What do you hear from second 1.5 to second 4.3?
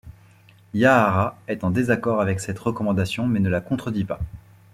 en désaccord avec cette recommandation mais ne la contredit pas.